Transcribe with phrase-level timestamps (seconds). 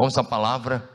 [0.00, 0.88] Vamos à palavra.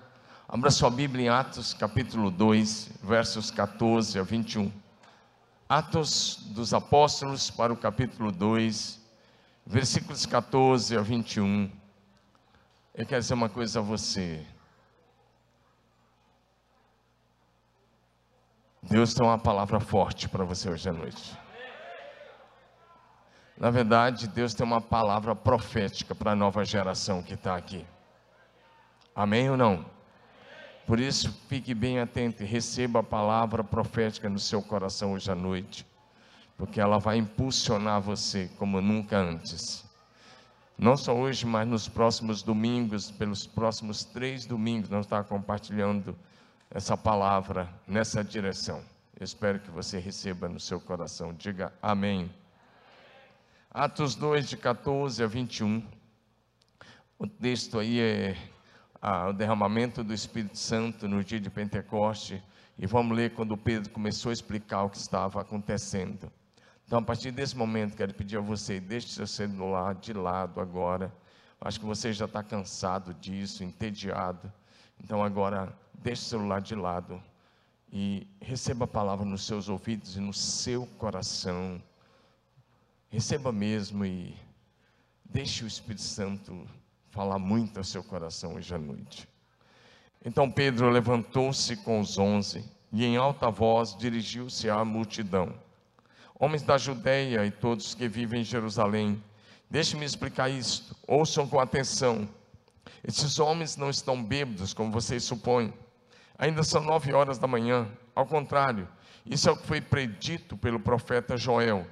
[0.50, 4.72] Abra sua Bíblia em Atos, capítulo 2, versos 14 a 21.
[5.70, 9.00] Atos dos Apóstolos, para o capítulo 2,
[9.64, 11.72] versículos 14 a 21.
[12.96, 14.44] Eu quero dizer uma coisa a você.
[18.82, 21.38] Deus tem uma palavra forte para você hoje à noite.
[23.56, 27.86] Na verdade, Deus tem uma palavra profética para a nova geração que está aqui.
[29.16, 29.86] Amém ou não?
[30.86, 35.36] Por isso, fique bem atento e receba a palavra profética no seu coração hoje à
[35.36, 35.88] noite,
[36.58, 39.86] porque ela vai impulsionar você como nunca antes.
[40.78, 46.16] Não só hoje, mas nos próximos domingos, pelos próximos três domingos, nós estamos compartilhando
[46.70, 48.84] essa palavra nessa direção.
[49.18, 51.34] Eu espero que você receba no seu coração.
[51.34, 52.30] Diga amém.
[53.72, 55.82] Atos 2, de 14 a 21.
[57.18, 58.38] O texto aí é
[59.08, 62.44] ah, o derramamento do Espírito Santo no dia de Pentecoste.
[62.76, 66.32] E vamos ler quando Pedro começou a explicar o que estava acontecendo.
[66.88, 71.14] Então, a partir desse momento, quero pedir a você, deixe seu celular de lado agora.
[71.62, 74.52] Acho que você já está cansado disso, entediado.
[75.00, 77.22] Então, agora, deixe o celular de lado
[77.94, 81.80] e receba a palavra nos seus ouvidos e no seu coração.
[83.12, 84.36] Receba mesmo e
[85.24, 86.68] deixe o Espírito Santo
[87.16, 89.26] falar muito ao seu coração hoje à noite.
[90.26, 95.54] Então Pedro levantou-se com os onze e em alta voz dirigiu-se à multidão.
[96.38, 99.24] Homens da Judéia e todos que vivem em Jerusalém,
[99.70, 102.28] deixe-me explicar isto, ouçam com atenção.
[103.02, 105.74] Esses homens não estão bêbados, como vocês supõem.
[106.38, 107.88] Ainda são nove horas da manhã.
[108.14, 108.90] Ao contrário,
[109.26, 111.88] isso é o que foi predito pelo profeta Joel.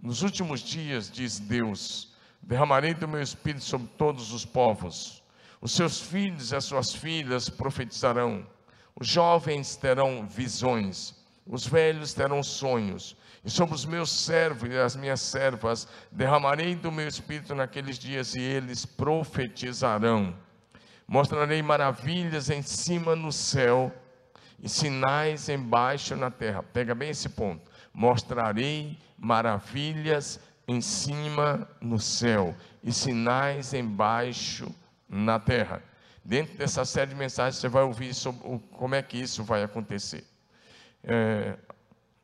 [0.00, 2.15] Nos últimos dias, diz Deus,
[2.46, 5.22] derramarei do meu espírito sobre todos os povos.
[5.60, 8.46] Os seus filhos e as suas filhas profetizarão.
[8.98, 11.14] Os jovens terão visões.
[11.44, 13.16] Os velhos terão sonhos.
[13.44, 18.34] E sobre os meus servos e as minhas servas derramarei do meu espírito naqueles dias
[18.34, 20.34] e eles profetizarão.
[21.06, 23.92] Mostrarei maravilhas em cima no céu
[24.60, 26.62] e sinais embaixo na terra.
[26.62, 27.70] Pega bem esse ponto.
[27.92, 34.74] Mostrarei maravilhas em cima no céu e sinais embaixo
[35.08, 35.82] na terra.
[36.24, 40.24] Dentro dessa série de mensagens você vai ouvir sobre como é que isso vai acontecer.
[41.04, 41.56] É,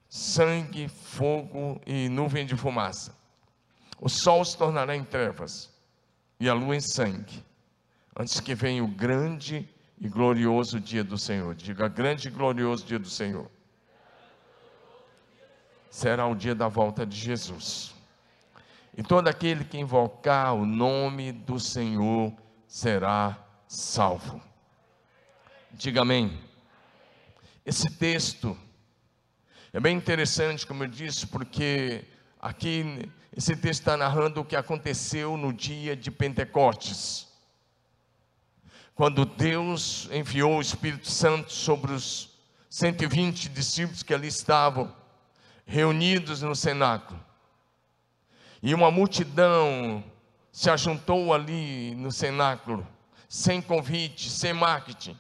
[0.09, 3.17] sangue, fogo e nuvem de fumaça.
[4.01, 5.71] O sol se tornará em trevas
[6.41, 7.45] e a lua em sangue,
[8.19, 9.69] antes que venha o grande
[10.01, 11.55] e glorioso dia do Senhor.
[11.55, 13.49] Diga, grande e glorioso dia do Senhor.
[15.89, 17.95] Será o dia da volta de Jesus.
[18.97, 22.33] E todo aquele que invocar o nome do Senhor
[22.67, 24.41] será salvo.
[25.73, 26.39] Diga amém.
[27.65, 28.57] Esse texto
[29.73, 32.05] é bem interessante, como eu disse, porque
[32.39, 37.27] aqui esse texto está narrando o que aconteceu no dia de Pentecostes.
[38.95, 42.31] Quando Deus enviou o Espírito Santo sobre os
[42.69, 44.95] 120 discípulos que ali estavam,
[45.65, 47.19] reunidos no cenáculo.
[48.63, 50.05] E uma multidão
[50.53, 52.87] se ajuntou ali no cenáculo,
[53.29, 55.17] sem convite, sem marketing.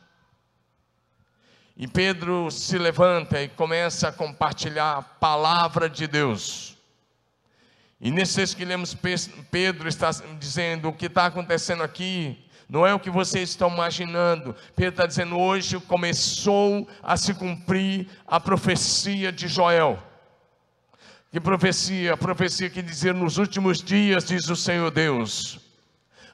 [1.76, 6.76] E Pedro se levanta e começa a compartilhar a palavra de Deus.
[8.00, 8.96] E nesse texto que lemos,
[9.50, 14.54] Pedro está dizendo: o que está acontecendo aqui não é o que vocês estão imaginando.
[14.76, 20.02] Pedro está dizendo: hoje começou a se cumprir a profecia de Joel.
[21.32, 22.14] Que profecia?
[22.14, 25.58] Profecia que dizia: Nos últimos dias, diz o Senhor Deus,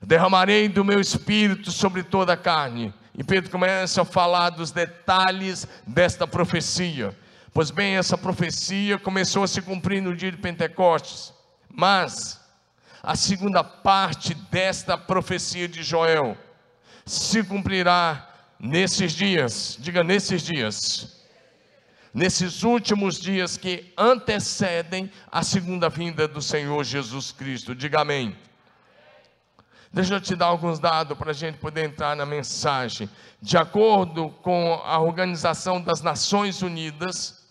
[0.02, 2.92] derramarei do meu espírito sobre toda a carne.
[3.16, 7.16] E Pedro começa a falar dos detalhes desta profecia.
[7.54, 11.32] Pois bem, essa profecia começou a se cumprir no dia de Pentecostes.
[11.72, 12.40] Mas
[13.00, 16.36] a segunda parte desta profecia de Joel
[17.06, 18.28] se cumprirá
[18.58, 19.78] nesses dias.
[19.80, 21.17] Diga nesses dias
[22.18, 27.76] nesses últimos dias que antecedem a segunda vinda do Senhor Jesus Cristo.
[27.76, 28.36] Diga amém.
[29.92, 33.08] Deixa eu te dar alguns dados para a gente poder entrar na mensagem.
[33.40, 37.46] De acordo com a Organização das Nações Unidas,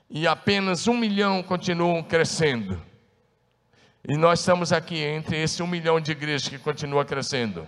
[0.09, 2.81] E apenas 1 milhão continuam crescendo.
[4.07, 7.68] E nós estamos aqui entre esse 1 milhão de igrejas que continua crescendo.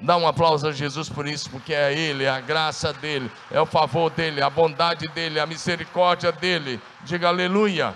[0.00, 3.60] Dá um aplauso a Jesus por isso, porque é Ele, é a graça dEle, é
[3.60, 6.80] o favor dEle, a bondade dEle, a misericórdia dEle.
[7.04, 7.94] Diga aleluia.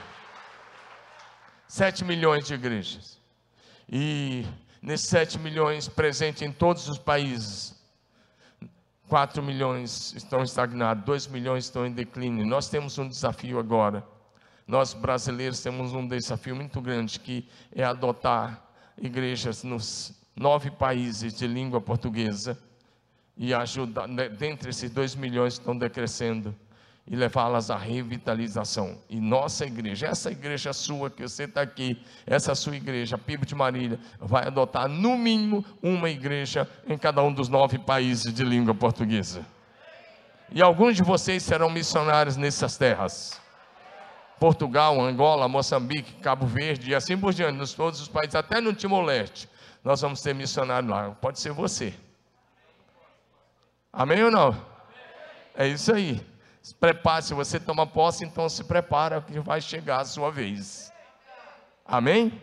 [1.69, 3.19] Sete milhões de igrejas.
[3.89, 4.45] E
[4.81, 7.81] nesses sete milhões presentes em todos os países,
[9.09, 12.45] quatro milhões estão estagnados, dois milhões estão em declínio.
[12.47, 14.05] Nós temos um desafio agora.
[14.67, 18.63] Nós brasileiros temos um desafio muito grande que é adotar
[18.97, 22.58] igrejas nos nove países de língua portuguesa
[23.37, 26.55] e ajudar, né, dentre esses dois milhões estão decrescendo,
[27.06, 28.96] e levá-las à revitalização.
[29.11, 33.55] E nossa igreja, essa igreja sua que você está aqui, essa sua igreja, PIB de
[33.55, 38.73] Marília, vai adotar no mínimo uma igreja em cada um dos nove países de língua
[38.73, 39.44] portuguesa.
[40.52, 43.40] E alguns de vocês serão missionários nessas terras.
[44.38, 48.73] Portugal, Angola, Moçambique, Cabo Verde e assim por diante, nos todos os países, até no
[48.73, 49.49] Timor-Leste
[49.84, 51.11] nós vamos ter missionário lá.
[51.11, 51.94] Pode ser você.
[53.93, 54.56] Amém ou não?
[55.55, 56.25] É isso aí.
[56.62, 60.93] Se prepare, se você toma posse, então se prepara que vai chegar a sua vez.
[61.84, 62.40] Amém?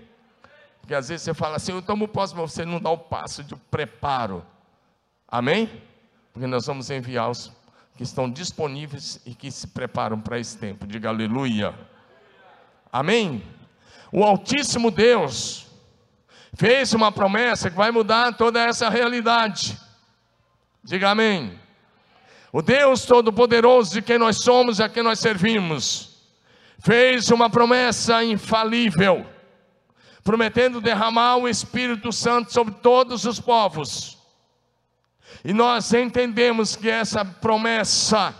[0.82, 3.44] Porque às vezes você fala assim, eu tomo posse, mas você não dá o passo
[3.44, 4.46] de preparo.
[5.28, 5.82] Amém?
[6.34, 7.52] Porque nós vamos enviar os
[7.96, 10.86] que estão disponíveis e que se preparam para esse tempo.
[10.86, 11.74] Diga aleluia.
[12.92, 13.44] Amém?
[14.12, 15.69] O Altíssimo Deus
[16.54, 19.78] fez uma promessa que vai mudar toda essa realidade.
[20.84, 21.60] Diga amém.
[22.52, 26.10] O Deus Todo-Poderoso de quem nós somos e a quem nós servimos,
[26.80, 29.26] fez uma promessa infalível,
[30.24, 34.18] prometendo derramar o Espírito Santo sobre todos os povos.
[35.44, 38.34] E nós entendemos que essa promessa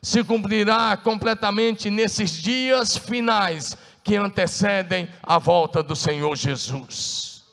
[0.00, 7.44] se cumprirá completamente nesses dias finais que antecedem a volta do Senhor Jesus.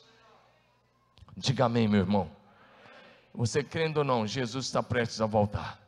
[1.36, 2.30] Diga amém, meu irmão.
[3.34, 5.82] Você crendo ou não, Jesus está prestes a voltar.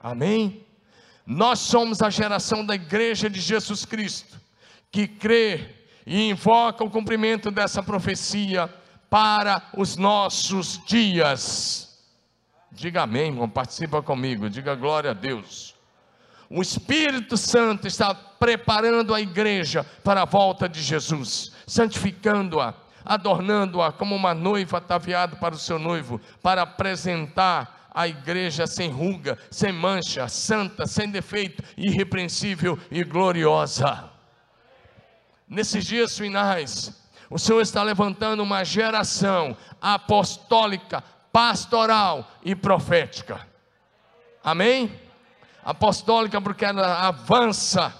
[0.00, 0.66] Amém?
[1.24, 4.40] Nós somos a geração da igreja de Jesus Cristo,
[4.90, 8.66] que crê e invoca o cumprimento dessa profecia
[9.08, 11.96] para os nossos dias.
[12.72, 15.75] Diga amém, irmão, participa comigo, diga glória a Deus.
[16.48, 24.14] O Espírito Santo está preparando a igreja para a volta de Jesus, santificando-a, adornando-a como
[24.14, 30.28] uma noiva ataviada para o seu noivo, para apresentar a igreja sem ruga, sem mancha,
[30.28, 34.10] santa, sem defeito, irrepreensível e gloriosa.
[35.48, 36.92] Nesses dias finais,
[37.30, 43.40] o Senhor está levantando uma geração apostólica, pastoral e profética.
[44.44, 45.05] Amém?
[45.66, 47.92] Apostólica, porque ela avança,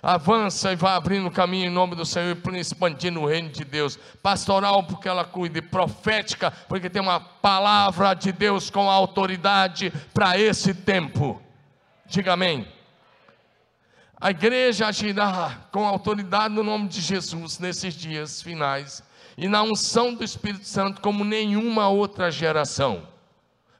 [0.00, 3.98] avança e vai abrindo caminho em nome do Senhor e expandindo o reino de Deus.
[4.22, 10.38] Pastoral, porque ela cuida, e profética, porque tem uma palavra de Deus com autoridade para
[10.38, 11.42] esse tempo.
[12.06, 12.68] Diga amém.
[14.20, 19.02] A igreja agirá com autoridade no nome de Jesus nesses dias finais
[19.36, 23.06] e na unção do Espírito Santo como nenhuma outra geração.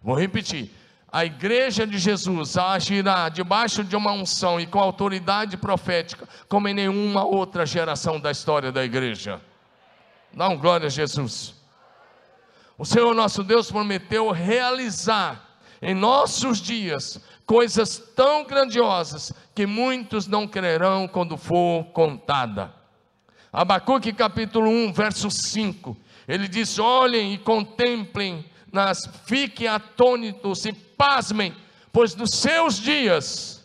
[0.03, 0.73] Vou repetir:
[1.11, 6.75] a igreja de Jesus agirá debaixo de uma unção e com autoridade profética, como em
[6.75, 9.41] nenhuma outra geração da história da igreja.
[10.35, 11.55] Dá um glória a Jesus.
[12.77, 20.47] O Senhor nosso Deus prometeu realizar em nossos dias coisas tão grandiosas que muitos não
[20.47, 22.75] crerão quando for contada.
[23.51, 25.97] Abacuque capítulo 1, verso 5.
[26.29, 31.57] Ele diz: Olhem e contemplem nas fiquem atônitos e pasmem,
[31.93, 33.65] pois nos seus dias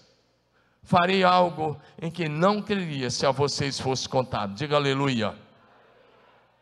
[0.84, 4.54] farei algo em que não creria se a vocês fosse contado.
[4.54, 5.36] Diga aleluia.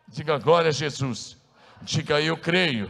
[0.08, 1.38] Diga glória a Jesus.
[1.82, 2.90] Diga eu creio.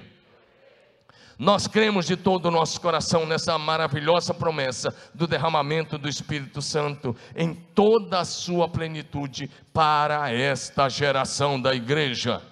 [1.37, 7.15] Nós cremos de todo o nosso coração nessa maravilhosa promessa do derramamento do Espírito Santo
[7.35, 12.43] em toda a sua plenitude para esta geração da igreja.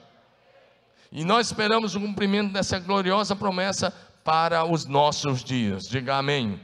[1.11, 5.87] E nós esperamos o cumprimento dessa gloriosa promessa para os nossos dias.
[5.87, 6.59] Diga amém.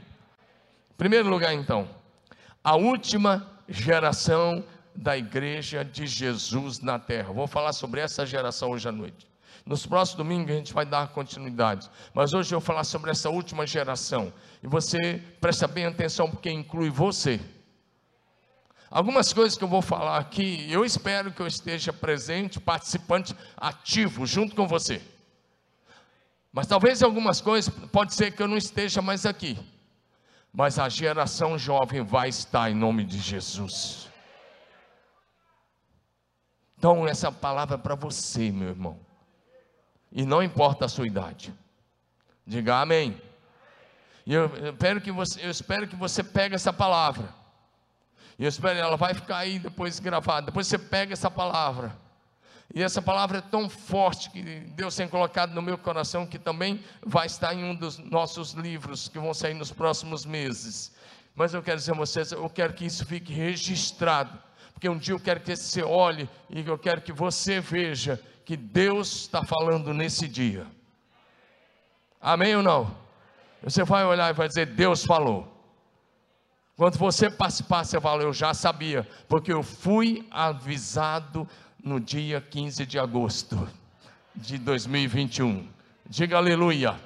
[0.96, 1.88] Primeiro lugar, então,
[2.62, 4.64] a última geração
[4.96, 7.32] da igreja de Jesus na terra.
[7.32, 9.26] Vou falar sobre essa geração hoje à noite.
[9.64, 11.90] Nos próximos domingos a gente vai dar continuidade.
[12.14, 14.32] Mas hoje eu vou falar sobre essa última geração.
[14.62, 17.40] E você presta bem atenção, porque inclui você.
[18.88, 24.24] Algumas coisas que eu vou falar aqui, eu espero que eu esteja presente, participante ativo,
[24.24, 25.02] junto com você.
[26.56, 29.58] Mas talvez algumas coisas, pode ser que eu não esteja mais aqui.
[30.50, 34.08] Mas a geração jovem vai estar em nome de Jesus.
[36.78, 38.98] Então, essa palavra é para você, meu irmão.
[40.10, 41.52] E não importa a sua idade.
[42.46, 43.20] Diga amém.
[44.24, 47.34] E eu espero que você, eu espero que você pegue essa palavra.
[48.38, 50.46] E eu espero, ela vai ficar aí depois gravada.
[50.46, 51.94] Depois você pega essa palavra.
[52.74, 56.82] E essa palavra é tão forte que Deus tem colocado no meu coração que também
[57.04, 60.94] vai estar em um dos nossos livros que vão sair nos próximos meses.
[61.34, 64.38] Mas eu quero dizer a vocês, eu quero que isso fique registrado,
[64.72, 68.56] porque um dia eu quero que você olhe e eu quero que você veja que
[68.56, 70.66] Deus está falando nesse dia.
[72.20, 72.96] Amém ou não?
[73.62, 75.52] Você vai olhar e vai dizer: Deus falou.
[76.76, 81.48] Quando você participar, você fala: Eu já sabia, porque eu fui avisado
[81.86, 83.68] no dia 15 de agosto
[84.34, 85.68] de 2021.
[86.04, 87.00] Diga aleluia.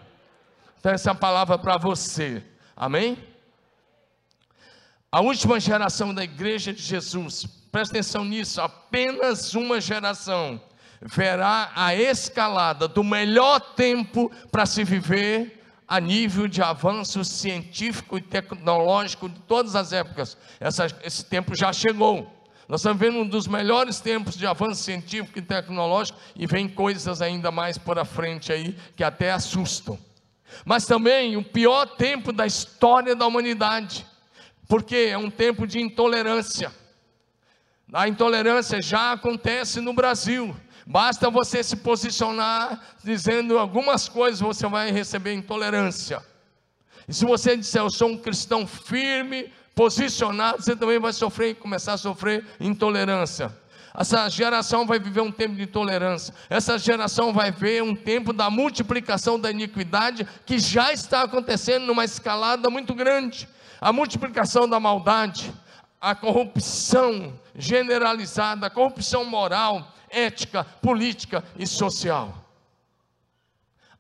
[0.78, 2.42] Então, essa é palavra para você.
[2.75, 3.18] Amém?
[5.12, 10.58] A última geração da igreja de Jesus, presta atenção nisso, apenas uma geração
[11.02, 18.22] verá a escalada do melhor tempo para se viver a nível de avanço científico e
[18.22, 20.38] tecnológico de todas as épocas.
[20.58, 22.39] Essa, esse tempo já chegou.
[22.71, 27.21] Nós estamos vendo um dos melhores tempos de avanço científico e tecnológico e vem coisas
[27.21, 29.99] ainda mais por a frente aí que até assustam.
[30.65, 34.07] Mas também o pior tempo da história da humanidade,
[34.69, 36.73] porque é um tempo de intolerância.
[37.93, 40.57] A intolerância já acontece no Brasil.
[40.87, 46.25] Basta você se posicionar dizendo algumas coisas, você vai receber intolerância.
[47.09, 51.95] E se você disser, eu sou um cristão firme, posicionado, você também vai sofrer, começar
[51.95, 53.55] a sofrer intolerância.
[53.95, 56.33] Essa geração vai viver um tempo de intolerância.
[56.49, 62.05] Essa geração vai ver um tempo da multiplicação da iniquidade que já está acontecendo numa
[62.05, 63.49] escalada muito grande.
[63.81, 65.53] A multiplicação da maldade,
[66.00, 72.35] a corrupção generalizada, a corrupção moral, ética, política e social.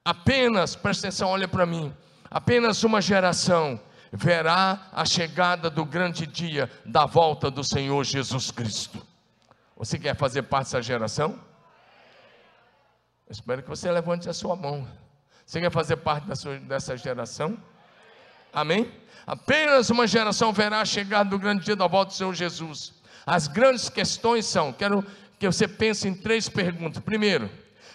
[0.04, 1.92] Apenas, presta atenção, olha para mim,
[2.30, 3.78] apenas uma geração
[4.12, 9.06] verá a chegada do grande dia da volta do Senhor Jesus Cristo.
[9.76, 11.38] Você quer fazer parte dessa geração?
[13.26, 14.86] Eu espero que você levante a sua mão.
[15.46, 16.26] Você quer fazer parte
[16.66, 17.56] dessa, geração?
[18.52, 18.92] Amém?
[19.26, 22.92] Apenas uma geração verá a chegada do grande dia da volta do Senhor Jesus.
[23.24, 25.04] As grandes questões são, quero
[25.38, 27.02] que você pense em três perguntas.
[27.02, 27.48] Primeiro,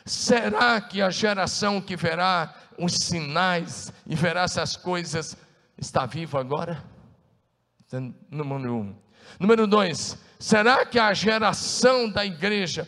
[0.05, 5.37] será que a geração que verá os sinais e verá essas coisas
[5.77, 6.83] está viva agora?
[8.29, 8.95] Número um.
[9.39, 12.87] Número dois, será que a geração da igreja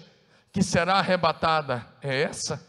[0.52, 2.66] que será arrebatada é essa?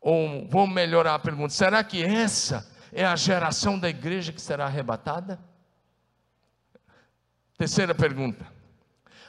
[0.00, 4.66] Ou vou melhorar a pergunta: será que essa é a geração da igreja que será
[4.66, 5.38] arrebatada?
[7.56, 8.46] Terceira pergunta: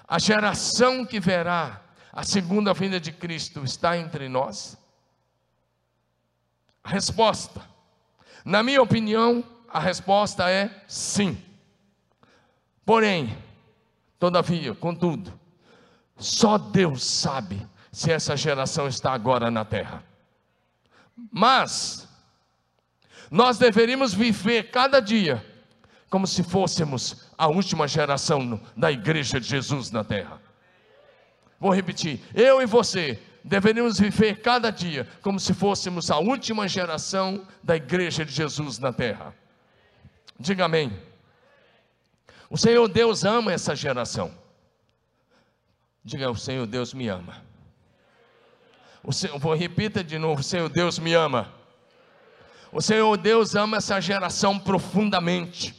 [0.08, 4.78] a geração que verá a segunda vinda de Cristo está entre nós?
[6.84, 7.62] Resposta,
[8.44, 11.38] na minha opinião, a resposta é sim.
[12.86, 13.38] Porém,
[14.18, 15.38] todavia, contudo,
[16.18, 20.04] só Deus sabe se essa geração está agora na terra.
[21.32, 22.08] Mas,
[23.30, 25.46] nós deveríamos viver cada dia
[26.10, 30.42] como se fôssemos a última geração da igreja de Jesus na terra.
[31.60, 37.46] Vou repetir: eu e você deveríamos viver cada dia como se fôssemos a última geração
[37.64, 39.34] da igreja de Jesus na terra.
[40.40, 40.92] Diga amém.
[42.50, 44.32] O Senhor Deus ama essa geração.
[46.04, 47.44] Diga, o Senhor Deus me ama.
[49.04, 51.54] O Senhor, vou repita de novo: o Senhor Deus me ama.
[52.72, 55.76] O Senhor Deus ama essa geração profundamente.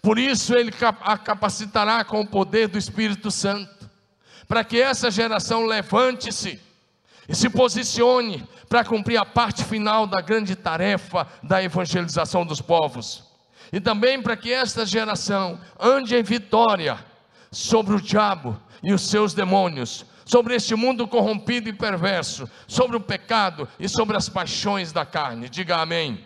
[0.00, 3.90] Por isso ele a capacitará com o poder do Espírito Santo,
[4.46, 6.60] para que essa geração levante-se
[7.28, 13.24] e se posicione para cumprir a parte final da grande tarefa da evangelização dos povos.
[13.72, 16.98] E também para que esta geração ande em vitória
[17.50, 23.00] sobre o diabo e os seus demônios, sobre este mundo corrompido e perverso, sobre o
[23.00, 25.48] pecado e sobre as paixões da carne.
[25.48, 26.24] Diga amém.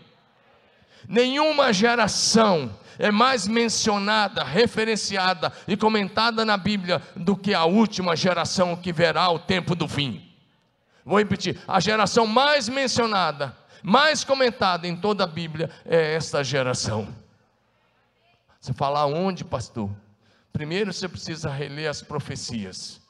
[1.08, 8.76] Nenhuma geração é mais mencionada, referenciada e comentada na Bíblia do que a última geração
[8.76, 10.29] que verá o tempo do fim.
[11.04, 17.08] Vou repetir: a geração mais mencionada, mais comentada em toda a Bíblia é esta geração.
[18.60, 19.90] Você fala onde, pastor?
[20.52, 23.00] Primeiro você precisa reler as profecias.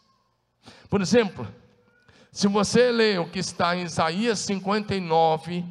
[0.88, 1.48] Por exemplo,
[2.30, 5.64] se você ler o que está em Isaías 59,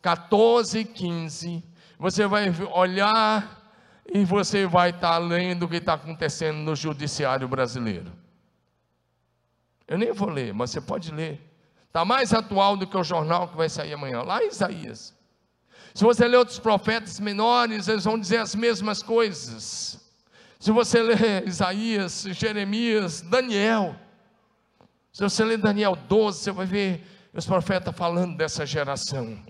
[0.00, 1.64] 14 e 15,
[1.98, 3.70] você vai olhar
[4.06, 8.12] e você vai estar lendo o que está acontecendo no judiciário brasileiro.
[9.86, 11.40] Eu nem vou ler, mas você pode ler.
[11.96, 15.14] Está mais atual do que o jornal que vai sair amanhã, lá em Isaías.
[15.94, 19.98] Se você ler outros profetas menores, eles vão dizer as mesmas coisas.
[20.60, 23.96] Se você ler Isaías, Jeremias, Daniel,
[25.10, 29.42] se você ler Daniel 12, você vai ver os profetas falando dessa geração.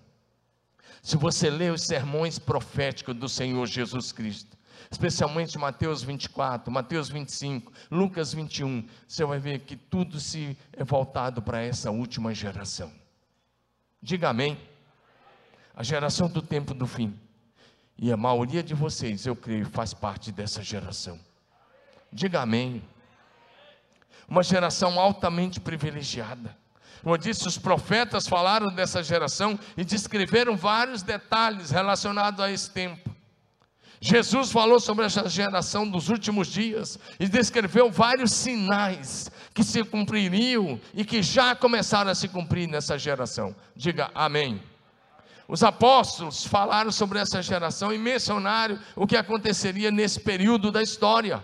[1.02, 4.55] Se você ler os sermões proféticos do Senhor Jesus Cristo,
[4.90, 11.42] especialmente Mateus 24, Mateus 25, Lucas 21, você vai ver que tudo se é voltado
[11.42, 12.92] para essa última geração.
[14.02, 14.58] Diga amém.
[15.74, 17.18] A geração do tempo do fim.
[17.98, 21.18] E a maioria de vocês, eu creio, faz parte dessa geração.
[22.12, 22.82] Diga amém.
[24.28, 26.56] Uma geração altamente privilegiada
[27.06, 33.14] como disse, os profetas falaram dessa geração e descreveram vários detalhes relacionados a esse tempo.
[34.00, 40.78] Jesus falou sobre essa geração dos últimos dias e descreveu vários sinais que se cumpririam
[40.92, 43.54] e que já começaram a se cumprir nessa geração.
[43.74, 44.62] Diga amém.
[45.48, 51.42] Os apóstolos falaram sobre essa geração e mencionaram o que aconteceria nesse período da história.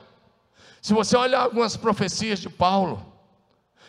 [0.80, 3.11] Se você olhar algumas profecias de Paulo,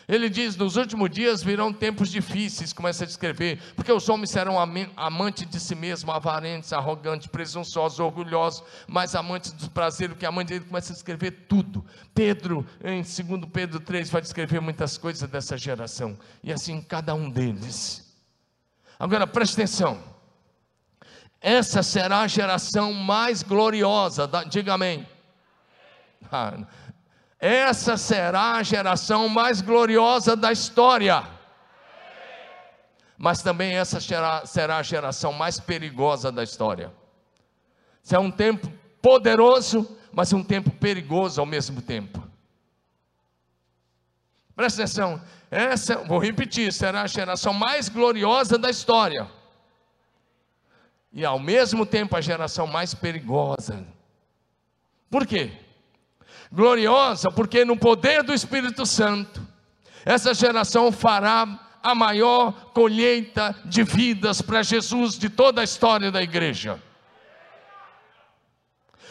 [0.06, 4.56] ele diz: nos últimos dias virão tempos difíceis, começa a descrever, porque os homens serão
[4.96, 10.56] amantes de si mesmos, avarentos, arrogantes, presunçosos, orgulhosos, mais amantes do prazer do que amantes.
[10.56, 11.84] Ele começa a descrever tudo.
[12.14, 17.30] Pedro, em 2 Pedro 3, vai descrever muitas coisas dessa geração, e assim cada um
[17.30, 18.04] deles.
[18.98, 20.02] Agora preste atenção,
[21.40, 25.06] essa será a geração mais gloriosa, diga amém.
[26.32, 26.56] Ah,
[27.46, 31.22] essa será a geração mais gloriosa da história.
[33.18, 36.90] Mas também essa será, a geração mais perigosa da história.
[38.02, 42.26] Isso é um tempo poderoso, mas um tempo perigoso ao mesmo tempo.
[44.56, 49.30] Presta atenção, essa, vou repetir, será a geração mais gloriosa da história.
[51.12, 53.86] E ao mesmo tempo a geração mais perigosa.
[55.10, 55.63] Por quê?
[56.54, 59.42] Gloriosa, porque no poder do Espírito Santo,
[60.04, 66.22] essa geração fará a maior colheita de vidas para Jesus de toda a história da
[66.22, 66.80] igreja.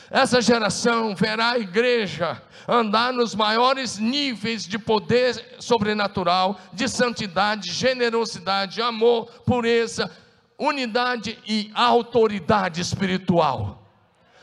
[0.10, 8.82] Essa geração verá a igreja andar nos maiores níveis de poder sobrenatural, de santidade, generosidade,
[8.82, 10.10] amor, pureza,
[10.58, 13.83] unidade e autoridade espiritual.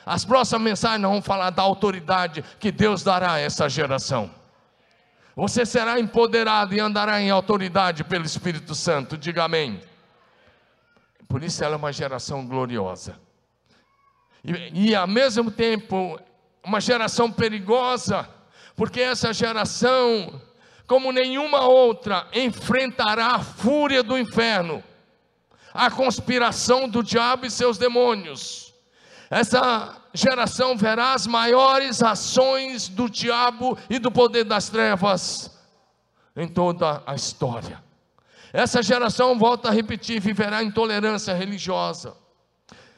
[0.05, 4.31] As próximas mensagens vão falar da autoridade que Deus dará a essa geração.
[5.37, 9.81] Você será empoderado e andará em autoridade pelo Espírito Santo, diga amém.
[11.29, 13.17] Por isso ela é uma geração gloriosa.
[14.45, 16.19] E, e ao mesmo tempo,
[16.65, 18.29] uma geração perigosa,
[18.75, 20.41] porque essa geração,
[20.87, 24.83] como nenhuma outra, enfrentará a fúria do inferno,
[25.73, 28.70] a conspiração do diabo e seus demônios
[29.31, 35.57] essa geração verá as maiores ações do diabo e do poder das trevas
[36.37, 37.81] em toda a história.
[38.53, 42.17] Essa geração, volta a repetir, viverá intolerância religiosa.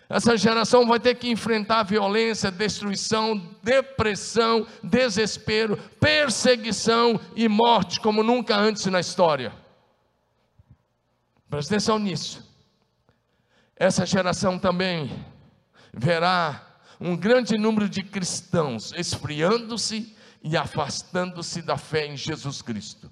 [0.08, 8.56] Essa geração vai ter que enfrentar violência, destruição, depressão, desespero, perseguição e morte como nunca
[8.56, 9.52] antes na história.
[11.48, 12.42] Presta atenção nisso.
[13.76, 15.10] Essa geração também
[15.92, 23.10] verá um grande número de cristãos esfriando-se e afastando-se da fé em Jesus Cristo.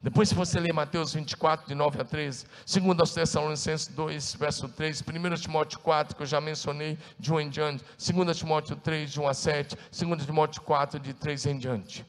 [0.00, 5.00] Depois, se você ler Mateus 24, de 9 a 13, 2 Tessalonicenses 2, verso 3,
[5.00, 9.20] 1 Timóteo 4, que eu já mencionei, de 1 em diante, 2 Timóteo 3, de
[9.20, 12.04] 1 a 7, 2 Timóteo 4, de 3 em diante.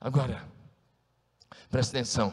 [0.00, 0.42] Agora,
[1.70, 2.32] presta atenção.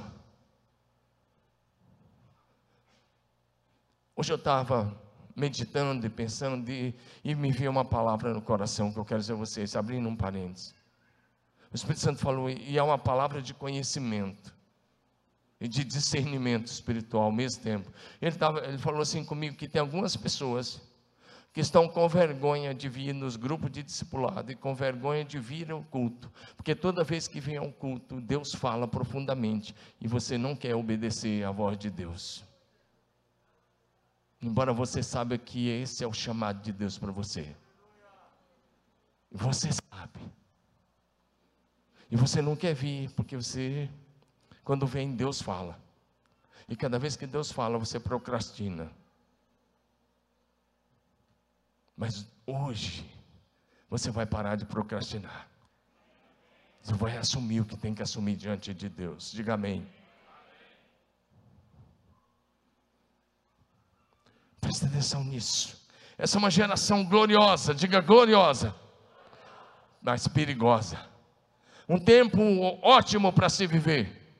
[4.15, 5.04] Hoje eu estava
[5.35, 9.33] meditando e pensando, e, e me veio uma palavra no coração que eu quero dizer
[9.33, 10.73] a vocês, abrindo um parênteses.
[11.71, 14.55] O Espírito Santo falou, e é uma palavra de conhecimento
[15.59, 17.91] e de discernimento espiritual ao mesmo tempo.
[18.21, 20.81] Ele, tava, ele falou assim comigo que tem algumas pessoas
[21.51, 25.71] que estão com vergonha de vir nos grupos de discipulado e com vergonha de vir
[25.71, 30.53] ao culto, porque toda vez que vem ao culto, Deus fala profundamente e você não
[30.53, 32.43] quer obedecer à voz de Deus.
[34.45, 37.55] Embora você saiba que esse é o chamado de Deus para você.
[39.31, 40.19] E você sabe.
[42.12, 43.89] E você não quer vir, porque você,
[44.63, 45.79] quando vem, Deus fala.
[46.69, 48.91] E cada vez que Deus fala, você procrastina.
[51.97, 53.03] Mas hoje,
[53.89, 55.49] você vai parar de procrastinar.
[56.84, 59.31] Você vai assumir o que tem que assumir diante de Deus.
[59.31, 59.91] Diga amém.
[64.65, 65.80] Presta atenção nisso.
[66.17, 68.73] Essa é uma geração gloriosa, diga gloriosa,
[70.01, 70.99] mas perigosa.
[71.88, 72.41] Um tempo
[72.82, 74.36] ótimo para se viver,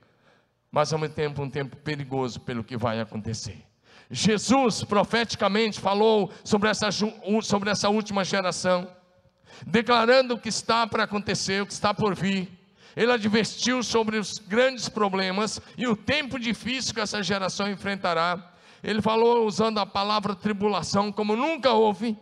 [0.72, 3.64] mas ao mesmo tempo um tempo perigoso pelo que vai acontecer.
[4.10, 6.90] Jesus profeticamente falou sobre essa,
[7.44, 8.90] sobre essa última geração,
[9.68, 12.50] declarando o que está para acontecer, o que está por vir.
[12.96, 18.55] Ele advertiu sobre os grandes problemas e o tempo difícil que essa geração enfrentará.
[18.86, 22.16] Ele falou usando a palavra tribulação como nunca houve,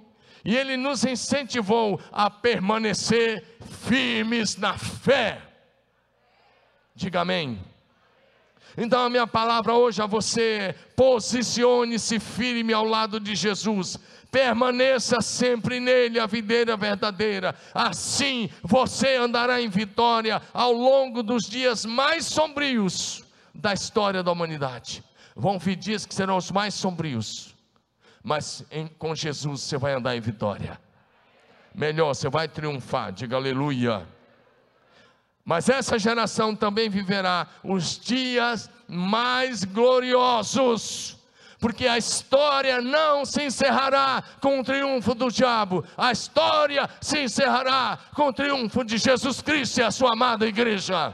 [0.46, 5.42] e ele nos incentivou a permanecer firmes na fé.
[6.96, 7.60] Diga amém.
[8.78, 14.00] Então a minha palavra hoje a você, posicione-se firme ao lado de Jesus.
[14.32, 17.54] Permaneça sempre nele, a videira verdadeira.
[17.74, 23.22] Assim você andará em vitória ao longo dos dias mais sombrios
[23.54, 25.04] da história da humanidade.
[25.36, 27.56] Vão vir dias que serão os mais sombrios,
[28.24, 30.80] mas em, com Jesus você vai andar em vitória.
[31.74, 33.12] Melhor, você vai triunfar.
[33.12, 34.08] Diga aleluia.
[35.44, 41.18] Mas essa geração também viverá os dias mais gloriosos,
[41.60, 47.98] porque a história não se encerrará com o triunfo do diabo, a história se encerrará
[48.14, 51.14] com o triunfo de Jesus Cristo e a sua amada igreja.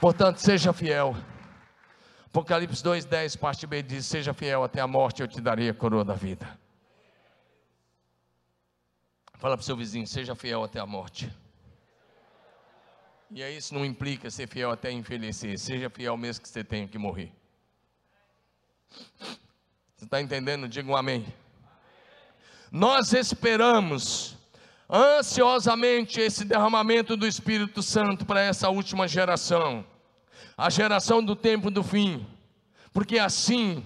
[0.00, 1.14] Portanto, seja fiel.
[2.26, 6.04] Apocalipse 2,10, parte B diz: Seja fiel até a morte, eu te darei a coroa
[6.04, 6.58] da vida.
[9.34, 11.30] Fala para o seu vizinho, seja fiel até a morte.
[13.30, 15.58] E aí isso não implica ser fiel até envelhecer.
[15.58, 17.32] Seja fiel mesmo que você tenha que morrer.
[19.96, 20.68] Você está entendendo?
[20.68, 21.26] Diga um amém.
[22.72, 24.36] Nós esperamos
[24.90, 29.84] ansiosamente esse derramamento do Espírito Santo para essa última geração,
[30.56, 32.26] a geração do tempo do fim,
[32.92, 33.84] porque assim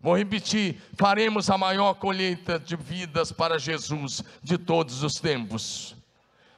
[0.00, 5.96] Vou repetir: faremos a maior colheita de vidas para Jesus de todos os tempos.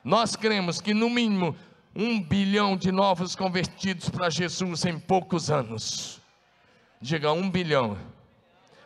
[0.04, 1.56] Nós cremos que, no mínimo,
[1.94, 6.20] um bilhão de novos convertidos para Jesus em poucos anos.
[7.00, 7.98] Diga um bilhão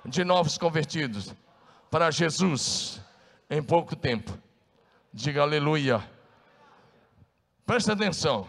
[0.05, 1.35] de novos convertidos
[1.91, 3.01] para Jesus
[3.51, 4.37] em pouco tempo.
[5.17, 6.03] Diga aleluia.
[7.65, 8.49] Presta atenção.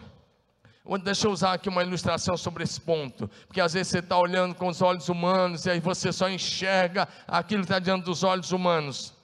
[1.04, 4.52] Deixa eu usar aqui uma ilustração sobre esse ponto, porque às vezes você está olhando
[4.52, 8.50] com os olhos humanos e aí você só enxerga aquilo que está diante dos olhos
[8.50, 9.14] humanos.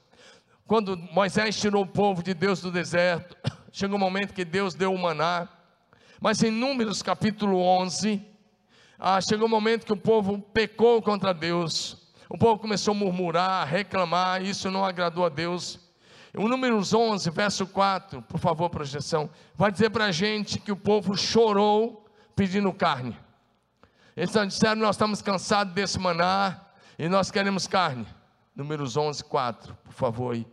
[0.69, 3.37] Quando Moisés tirou o povo de Deus do deserto,
[3.73, 5.49] chegou um momento que Deus deu o maná,
[6.21, 8.25] mas em Números capítulo 11,
[9.01, 13.63] ah, chegou um momento que o povo pecou contra Deus, o povo começou a murmurar,
[13.63, 15.92] a reclamar, isso não agradou a Deus.
[16.35, 20.77] O Números 11, verso 4, por favor, projeção, vai dizer para a gente que o
[20.77, 23.19] povo chorou pedindo carne.
[24.17, 26.59] Eles disseram: Nós estamos cansados desse maná
[26.99, 28.07] e nós queremos carne.
[28.57, 30.35] Números 11, 4, por favor.
[30.35, 30.47] Aí.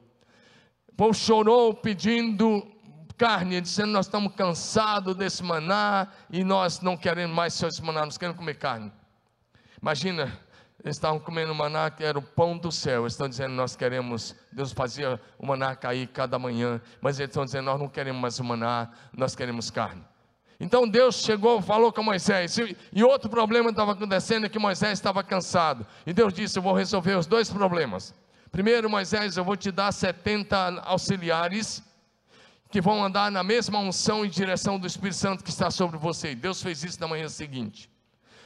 [0.89, 2.65] O povo chorou pedindo
[3.17, 8.17] carne, dizendo: Nós estamos cansados desse maná e nós não queremos mais esse maná, nós
[8.17, 8.91] queremos comer carne.
[9.81, 10.37] Imagina
[10.85, 13.03] estavam comendo maná que era o pão do céu.
[13.03, 17.45] Eles estão dizendo, nós queremos, Deus fazia o maná cair cada manhã, mas eles estão
[17.45, 20.03] dizendo, nós não queremos mais o maná, nós queremos carne.
[20.59, 22.57] Então Deus chegou, falou com Moisés,
[22.91, 25.87] e outro problema estava acontecendo é que Moisés estava cansado.
[26.05, 28.13] E Deus disse: Eu vou resolver os dois problemas.
[28.51, 31.81] Primeiro, Moisés, eu vou te dar 70 auxiliares
[32.69, 36.35] que vão andar na mesma unção e direção do Espírito Santo que está sobre você.
[36.35, 37.89] Deus fez isso na manhã seguinte.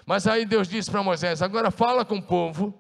[0.05, 2.73] Mas aí Deus disse para Moisés: agora fala com o povo,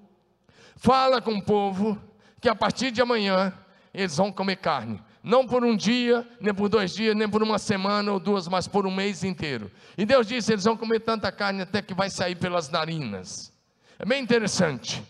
[0.75, 2.01] fala com o povo,
[2.41, 3.53] que a partir de amanhã
[3.93, 5.01] eles vão comer carne.
[5.21, 8.67] Não por um dia, nem por dois dias, nem por uma semana ou duas, mas
[8.67, 9.71] por um mês inteiro.
[9.97, 13.53] E Deus disse: eles vão comer tanta carne até que vai sair pelas narinas.
[13.97, 15.01] É bem interessante.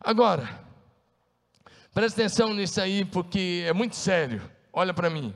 [0.00, 0.64] Agora,
[1.94, 4.42] Presta atenção nisso aí, porque é muito sério.
[4.72, 5.32] Olha para mim.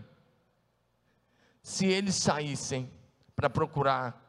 [1.63, 2.91] Se eles saíssem
[3.37, 4.28] para procurar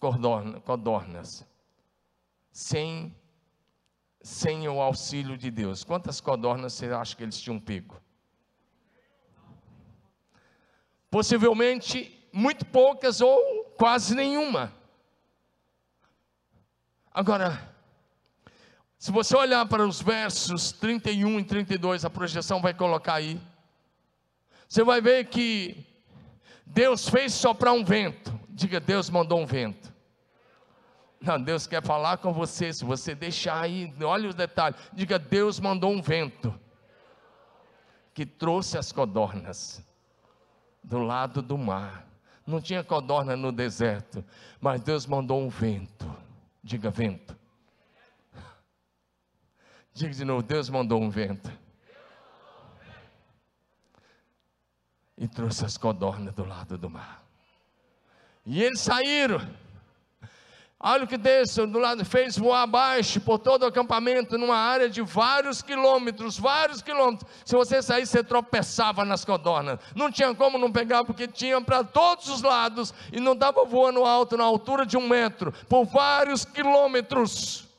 [0.00, 1.46] codornas,
[2.50, 3.14] sem,
[4.22, 8.00] sem o auxílio de Deus, quantas codornas você acha que eles tinham pego?
[11.10, 14.72] Possivelmente muito poucas ou quase nenhuma.
[17.12, 17.70] Agora,
[18.96, 23.40] se você olhar para os versos 31 e 32, a projeção vai colocar aí.
[24.68, 25.84] Você vai ver que
[26.64, 28.38] Deus fez soprar um vento.
[28.50, 29.89] Diga, Deus mandou um vento.
[31.20, 32.72] Não, Deus quer falar com você.
[32.72, 34.78] Se você deixar aí, olha os detalhes.
[34.92, 36.58] Diga, Deus mandou um vento
[38.14, 39.84] que trouxe as codornas
[40.82, 42.06] do lado do mar.
[42.46, 44.24] Não tinha codorna no deserto,
[44.60, 46.10] mas Deus mandou um vento.
[46.62, 47.40] Diga, vento
[49.92, 51.50] Diga de novo: Deus mandou um vento.
[55.18, 57.22] E trouxe as codornas do lado do mar.
[58.46, 59.40] E eles saíram.
[60.82, 64.88] Olha o que Deus do lado fez voar abaixo por todo o acampamento, numa área
[64.88, 67.30] de vários quilômetros, vários quilômetros.
[67.44, 69.78] Se você saísse, você tropeçava nas codornas.
[69.94, 74.06] Não tinha como não pegar, porque tinha para todos os lados e não estava voando
[74.06, 77.69] alto, na altura de um metro, por vários quilômetros.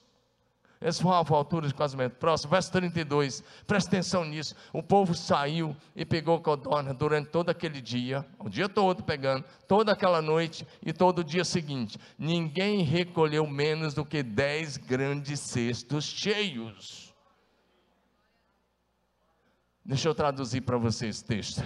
[0.82, 2.16] Eles voavam a altura de casamento.
[2.16, 3.44] Próximo, verso 32.
[3.68, 4.56] Presta atenção nisso.
[4.74, 9.92] O povo saiu e pegou codorna durante todo aquele dia, o dia todo pegando, toda
[9.92, 12.00] aquela noite e todo o dia seguinte.
[12.18, 17.14] Ninguém recolheu menos do que dez grandes cestos cheios.
[19.86, 21.64] Deixa eu traduzir para vocês esse texto.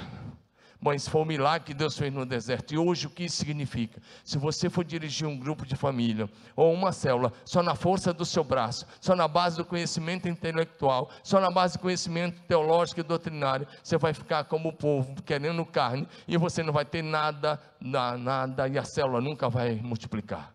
[0.85, 2.71] Mas foi um milagre que Deus fez no deserto.
[2.71, 3.99] E hoje o que isso significa?
[4.23, 8.23] Se você for dirigir um grupo de família ou uma célula, só na força do
[8.23, 13.03] seu braço, só na base do conhecimento intelectual, só na base do conhecimento teológico e
[13.03, 17.59] doutrinário, você vai ficar como o povo, querendo carne, e você não vai ter nada,
[17.81, 20.53] nada, e a célula nunca vai multiplicar.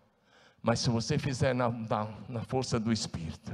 [0.63, 3.51] Mas se você fizer na, na, na força do Espírito,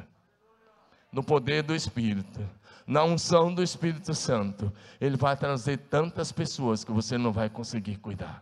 [1.11, 2.47] no poder do Espírito,
[2.87, 7.97] na unção do Espírito Santo, Ele vai trazer tantas pessoas que você não vai conseguir
[7.97, 8.41] cuidar.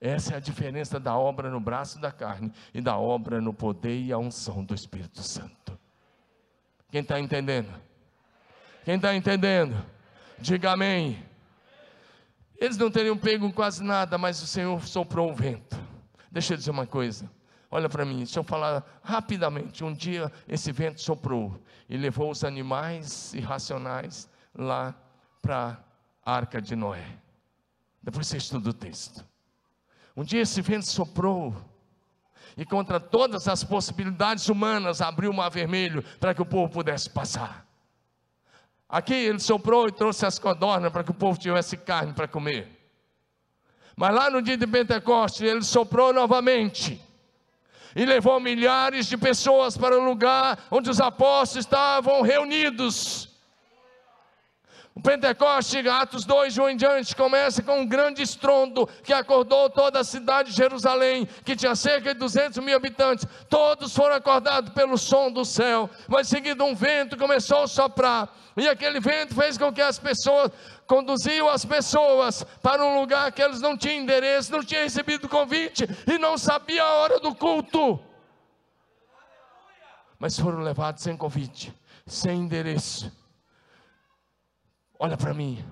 [0.00, 4.00] Essa é a diferença da obra no braço da carne e da obra no poder
[4.00, 5.78] e a unção do Espírito Santo.
[6.90, 7.68] Quem está entendendo?
[8.84, 9.76] Quem está entendendo?
[10.38, 11.22] Diga amém.
[12.56, 15.78] Eles não teriam pego quase nada, mas o Senhor soprou o vento.
[16.30, 17.28] Deixa eu dizer uma coisa.
[17.70, 19.84] Olha para mim, deixa eu falar rapidamente.
[19.84, 24.94] Um dia esse vento soprou e levou os animais irracionais lá
[25.40, 25.78] para
[26.24, 27.06] a arca de Noé.
[28.02, 29.24] Depois você estuda o texto.
[30.16, 31.54] Um dia esse vento soprou
[32.56, 37.08] e contra todas as possibilidades humanas abriu o mar vermelho para que o povo pudesse
[37.08, 37.64] passar.
[38.88, 42.68] Aqui ele soprou e trouxe as codornas para que o povo tivesse carne para comer.
[43.94, 47.00] Mas lá no dia de Pentecostes ele soprou novamente
[47.94, 53.30] e levou milhares de pessoas para o lugar onde os apóstolos estavam reunidos.
[54.92, 59.70] O Pentecoste, Atos 2, de um em diante, começa com um grande estrondo que acordou
[59.70, 63.24] toda a cidade de Jerusalém, que tinha cerca de 200 mil habitantes.
[63.48, 68.28] Todos foram acordados pelo som do céu, mas em seguida um vento começou a soprar,
[68.56, 70.50] e aquele vento fez com que as pessoas
[70.90, 75.86] conduziam as pessoas para um lugar que eles não tinham endereço, não tinham recebido convite
[76.04, 78.00] e não sabiam a hora do culto.
[80.18, 81.72] Mas foram levados sem convite,
[82.04, 83.20] sem endereço
[85.02, 85.64] Olha para mim,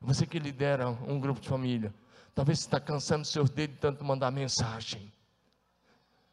[0.00, 1.92] você que lidera um grupo de família,
[2.34, 5.12] talvez está cansando seus dedos de tanto mandar mensagem,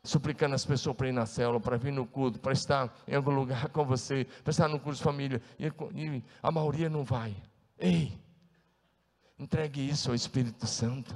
[0.02, 3.32] suplicando as pessoas para ir na célula, para vir no culto, para estar em algum
[3.32, 5.70] lugar com você, para estar no curso de família, e
[6.42, 7.36] a maioria não vai.
[7.78, 8.18] Ei,
[9.40, 11.16] entregue isso ao Espírito Santo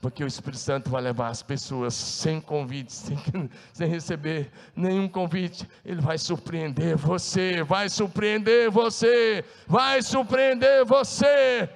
[0.00, 5.68] porque o Espírito Santo vai levar as pessoas sem convite, sem, sem, receber nenhum convite.
[5.84, 11.68] Ele vai surpreender você, vai surpreender você, vai surpreender você.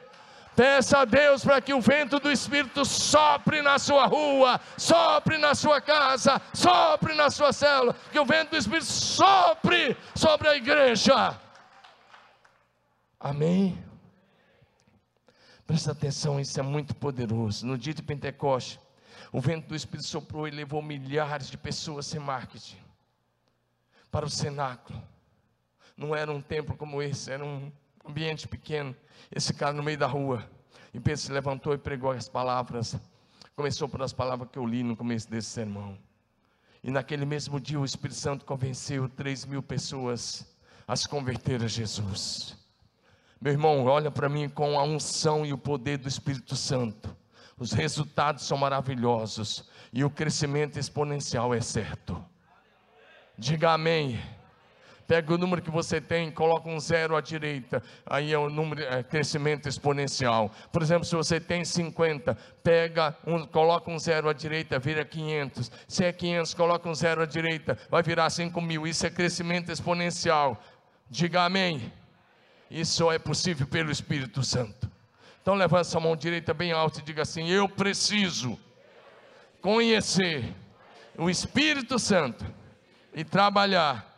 [0.55, 5.55] Peça a Deus para que o vento do Espírito sopre na sua rua, sopre na
[5.55, 11.40] sua casa, sopre na sua célula, que o vento do Espírito sopre sobre a igreja.
[13.18, 13.91] Amém.
[15.66, 17.66] Presta atenção, isso é muito poderoso.
[17.66, 18.81] No dia de Pentecoste,
[19.33, 22.77] o vento do Espírito soprou e levou milhares de pessoas sem marketing
[24.11, 25.03] para o cenáculo.
[25.96, 27.72] Não era um templo como esse, era um
[28.05, 28.94] ambiente pequeno.
[29.31, 30.48] Esse cara no meio da rua.
[30.92, 32.96] E Pedro se levantou e pregou as palavras.
[33.57, 35.98] Começou pelas palavras que eu li no começo desse sermão.
[36.83, 40.46] E naquele mesmo dia o Espírito Santo convenceu 3 mil pessoas
[40.87, 42.62] a se converter a Jesus.
[43.42, 47.12] Meu irmão, olha para mim com a unção e o poder do Espírito Santo.
[47.59, 52.24] Os resultados são maravilhosos e o crescimento exponencial é certo.
[53.37, 54.22] Diga amém.
[55.09, 58.81] Pega o número que você tem, coloca um zero à direita, aí é o número,
[58.81, 60.48] é crescimento exponencial.
[60.70, 65.68] Por exemplo, se você tem 50, pega um, coloca um zero à direita, vira 500.
[65.88, 68.87] Se é 500, coloca um zero à direita, vai virar 5 mil.
[68.87, 70.62] Isso é crescimento exponencial.
[71.11, 71.92] Diga amém.
[72.73, 74.91] Isso é possível pelo Espírito Santo.
[75.43, 78.59] Então levanta sua mão direita bem alta e diga assim: Eu preciso
[79.61, 80.57] conhecer
[81.19, 82.47] o Espírito Santo
[83.13, 84.11] e trabalhar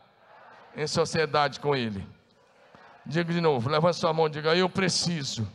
[0.77, 2.07] em sociedade com Ele.
[3.05, 5.51] Diga de novo, levanta sua mão e diga: Eu preciso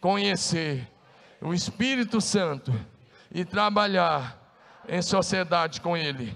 [0.00, 0.90] conhecer
[1.42, 2.72] o Espírito Santo
[3.30, 4.34] e trabalhar
[4.88, 6.34] em sociedade com Ele.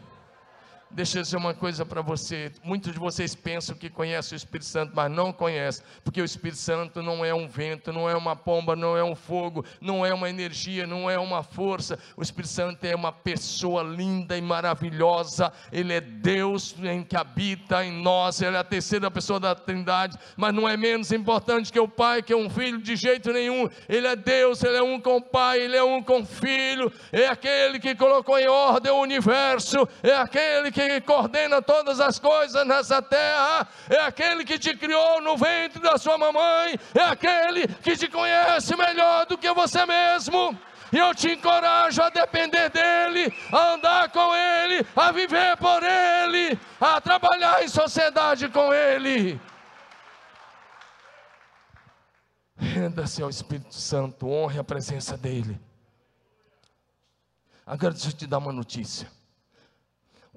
[0.91, 2.51] Deixa eu dizer uma coisa para você.
[2.65, 6.59] Muitos de vocês pensam que conhecem o Espírito Santo, mas não conhecem, porque o Espírito
[6.59, 10.15] Santo não é um vento, não é uma pomba, não é um fogo, não é
[10.15, 11.99] uma energia, não é uma força.
[12.17, 15.53] O Espírito Santo é uma pessoa linda e maravilhosa.
[15.71, 18.41] Ele é Deus em que habita em nós.
[18.41, 22.23] Ele é a terceira pessoa da Trindade, mas não é menos importante que o Pai,
[22.23, 23.69] que é um filho de jeito nenhum.
[23.89, 26.91] Ele é Deus, ele é um com o Pai, ele é um com o Filho.
[27.13, 32.21] É aquele que colocou em ordem o universo, é aquele que que coordena todas as
[32.21, 37.67] coisas nessa terra, é aquele que te criou no ventre da sua mamãe, é aquele
[37.67, 40.57] que te conhece melhor do que você mesmo.
[40.93, 46.59] E eu te encorajo a depender dEle, a andar com Ele, a viver por Ele,
[46.81, 49.39] a trabalhar em sociedade com Ele.
[52.57, 55.61] Renda-se ao Espírito Santo, honre a presença dEle.
[57.67, 59.18] Agora deixa eu te dar uma notícia.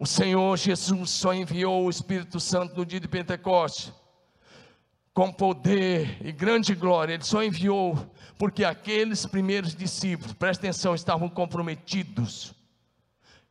[0.02, 3.94] O Senhor Jesus só enviou o Espírito Santo no dia de Pentecostes,
[5.14, 7.14] com poder e grande glória.
[7.14, 7.96] Ele só enviou
[8.36, 12.52] porque aqueles primeiros discípulos, presta atenção, estavam comprometidos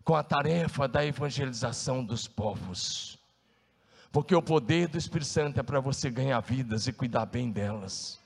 [0.03, 3.17] com a tarefa da evangelização dos povos.
[4.11, 8.19] Porque o poder do Espírito Santo é para você ganhar vidas e cuidar bem delas.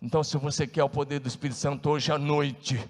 [0.00, 2.82] Então, se você quer o poder do Espírito Santo hoje à noite,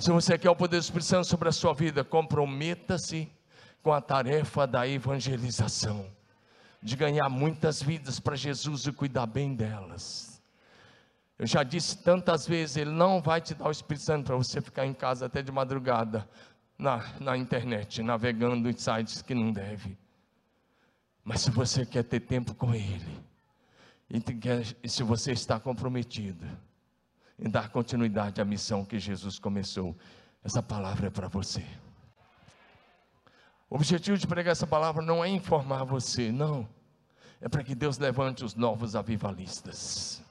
[0.00, 3.30] se você quer o poder do Espírito Santo sobre a sua vida, comprometa-se
[3.82, 6.10] com a tarefa da evangelização,
[6.82, 10.42] de ganhar muitas vidas para Jesus e cuidar bem delas.
[11.38, 14.60] Eu já disse tantas vezes, Ele não vai te dar o Espírito Santo para você
[14.60, 16.28] ficar em casa até de madrugada,
[16.78, 19.98] na, na internet, navegando em sites que não deve.
[21.22, 23.22] Mas se você quer ter tempo com Ele,
[24.82, 26.46] e se você está comprometido,
[27.40, 29.96] em dar continuidade à missão que Jesus começou.
[30.44, 31.64] Essa palavra é para você.
[33.68, 36.68] O objetivo de pregar essa palavra não é informar você, não.
[37.40, 40.22] É para que Deus levante os novos avivalistas.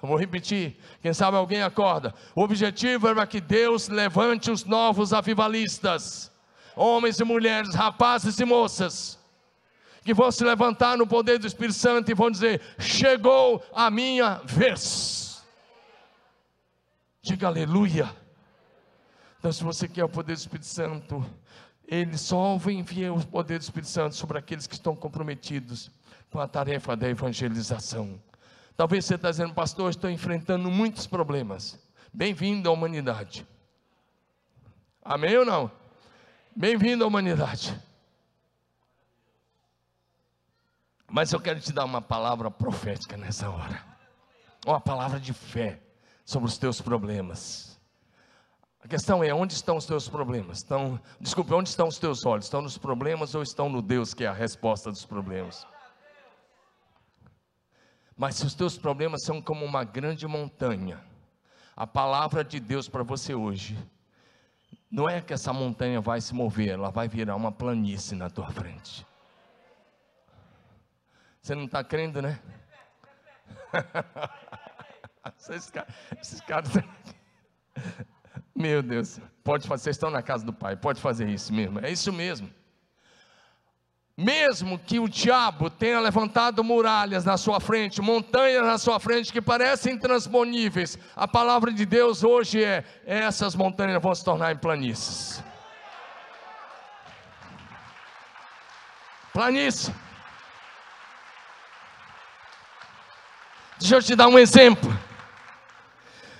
[0.00, 2.14] Vou repetir, quem sabe alguém acorda.
[2.34, 6.30] O objetivo é para que Deus levante os novos avivalistas,
[6.74, 9.18] homens e mulheres, rapazes e moças,
[10.04, 14.40] que vão se levantar no poder do Espírito Santo e vão dizer: Chegou a minha
[14.44, 15.25] vez.
[17.26, 18.08] Diga aleluia.
[19.40, 21.26] Então, se você quer o poder do Espírito Santo,
[21.84, 25.90] ele só envia o poder do Espírito Santo sobre aqueles que estão comprometidos
[26.30, 28.22] com a tarefa da evangelização.
[28.76, 31.76] Talvez você está dizendo, pastor, estou enfrentando muitos problemas.
[32.12, 33.44] Bem-vindo à humanidade.
[35.04, 35.68] Amém ou não?
[36.54, 37.76] Bem-vindo à humanidade.
[41.08, 43.84] Mas eu quero te dar uma palavra profética nessa hora.
[44.64, 45.82] Uma palavra de fé
[46.26, 47.80] sobre os teus problemas.
[48.82, 50.58] A questão é: onde estão os teus problemas?
[50.58, 52.46] Estão, desculpe, onde estão os teus olhos?
[52.46, 55.66] Estão nos problemas ou estão no Deus que é a resposta dos problemas?
[58.16, 61.00] Mas se os teus problemas são como uma grande montanha,
[61.76, 63.78] a palavra de Deus para você hoje
[64.90, 68.50] não é que essa montanha vai se mover, ela vai virar uma planície na tua
[68.50, 69.06] frente.
[71.42, 72.40] Você não está crendo, né?
[75.38, 76.42] Esses caras, esses.
[78.54, 81.90] Meu Deus, pode fazer, vocês estão na casa do Pai, pode fazer isso mesmo, é
[81.90, 82.50] isso mesmo.
[84.16, 89.42] Mesmo que o diabo tenha levantado muralhas na sua frente, montanhas na sua frente que
[89.42, 95.44] parecem intransponíveis, a palavra de Deus hoje é: essas montanhas vão se tornar em planícies.
[99.34, 99.94] Planície.
[103.78, 104.90] Deixa eu te dar um exemplo.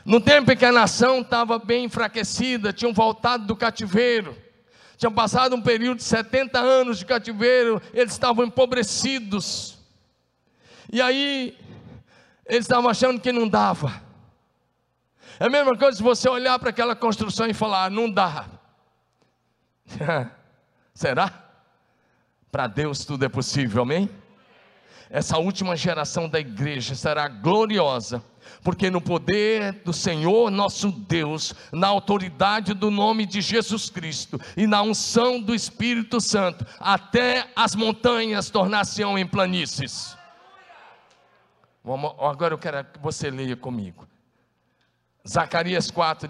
[0.07, 4.39] No tempo em que a nação estava bem enfraquecida, tinham voltado do cativeiro,
[4.97, 9.77] Tinha passado um período de 70 anos de cativeiro, eles estavam empobrecidos.
[10.91, 11.59] E aí,
[12.47, 14.01] eles estavam achando que não dava.
[15.41, 18.47] É a mesma coisa se você olhar para aquela construção e falar: não dá.
[20.95, 21.31] Será?
[22.51, 24.09] Para Deus tudo é possível, amém?
[25.09, 28.23] Essa última geração da igreja será gloriosa,
[28.63, 34.67] porque no poder do Senhor nosso Deus, na autoridade do nome de Jesus Cristo e
[34.67, 40.17] na unção do Espírito Santo, até as montanhas tornar-se-ão em planícies.
[42.21, 44.09] Agora eu quero que você leia comigo.
[45.29, 46.29] Zacarias 4,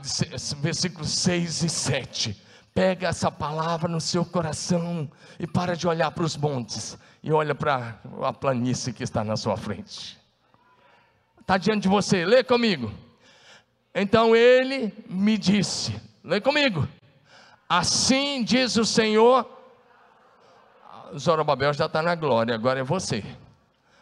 [0.58, 2.42] versículos 6 e 7.
[2.74, 7.56] Pega essa palavra no seu coração e para de olhar para os montes e olha
[7.56, 10.16] para a planície que está na sua frente.
[11.40, 12.92] Está diante de você, lê comigo.
[13.92, 16.86] Então ele me disse, lê comigo.
[17.68, 19.44] Assim diz o Senhor.
[21.18, 23.24] Zorobabel já está na glória, agora é você.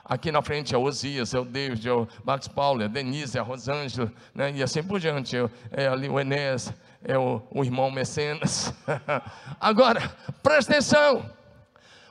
[0.05, 2.89] Aqui na frente é o Osias, é o David, é o Max Paulo, é a
[2.89, 4.53] Denise, é a Rosângela, né?
[4.53, 5.35] e assim por diante.
[5.35, 8.75] É, é ali o Enéas, é o, o irmão Mecenas.
[9.59, 11.25] Agora, presta atenção.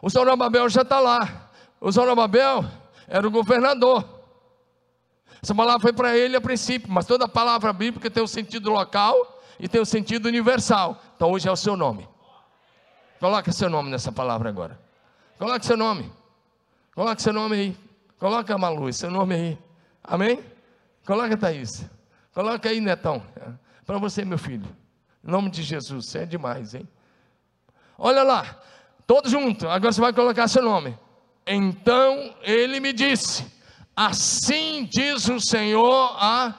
[0.03, 1.49] O Zorobabel já está lá.
[1.79, 2.65] O Zorobabel
[3.07, 4.03] era o governador.
[5.41, 8.69] Essa palavra foi para ele a princípio, mas toda palavra bíblica tem o um sentido
[8.69, 11.01] local e tem o um sentido universal.
[11.15, 12.05] Então hoje é o seu nome.
[13.17, 14.77] Coloque seu nome nessa palavra agora.
[15.37, 16.11] Coloque seu nome.
[16.93, 17.77] Coloque seu nome aí.
[18.19, 19.57] Coloca Malu, seu nome aí.
[20.03, 20.43] Amém?
[21.05, 21.85] Coloca Thaís.
[22.33, 23.23] Coloca aí, Netão.
[23.85, 24.67] Para você, meu filho.
[25.23, 26.85] Em nome de Jesus, você é demais, hein?
[27.97, 28.59] Olha lá,
[29.05, 30.97] todos juntos, agora você vai colocar seu nome.
[31.45, 33.45] Então ele me disse:
[33.95, 36.55] Assim diz o Senhor a.